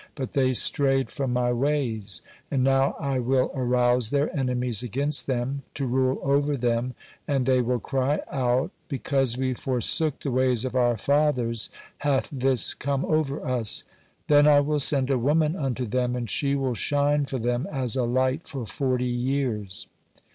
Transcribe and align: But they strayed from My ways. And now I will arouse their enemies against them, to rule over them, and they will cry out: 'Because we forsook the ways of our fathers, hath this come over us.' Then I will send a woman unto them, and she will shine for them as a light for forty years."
But 0.15 0.31
they 0.31 0.55
strayed 0.55 1.11
from 1.11 1.31
My 1.31 1.53
ways. 1.53 2.23
And 2.49 2.63
now 2.63 2.95
I 2.99 3.19
will 3.19 3.51
arouse 3.53 4.09
their 4.09 4.35
enemies 4.35 4.81
against 4.81 5.27
them, 5.27 5.61
to 5.75 5.85
rule 5.85 6.17
over 6.23 6.57
them, 6.57 6.95
and 7.27 7.45
they 7.45 7.61
will 7.61 7.79
cry 7.79 8.19
out: 8.31 8.71
'Because 8.87 9.37
we 9.37 9.53
forsook 9.53 10.19
the 10.21 10.31
ways 10.31 10.65
of 10.65 10.73
our 10.73 10.97
fathers, 10.97 11.69
hath 11.99 12.29
this 12.31 12.73
come 12.73 13.05
over 13.05 13.45
us.' 13.45 13.83
Then 14.27 14.47
I 14.47 14.59
will 14.59 14.79
send 14.79 15.11
a 15.11 15.19
woman 15.19 15.55
unto 15.55 15.85
them, 15.85 16.15
and 16.15 16.27
she 16.27 16.55
will 16.55 16.73
shine 16.73 17.25
for 17.25 17.37
them 17.37 17.67
as 17.71 17.95
a 17.95 18.03
light 18.03 18.47
for 18.47 18.65
forty 18.65 19.05
years." 19.05 19.85